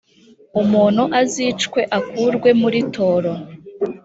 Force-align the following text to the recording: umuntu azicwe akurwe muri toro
umuntu 0.61 1.03
azicwe 1.19 1.79
akurwe 1.97 2.49
muri 2.61 2.79
toro 2.95 3.31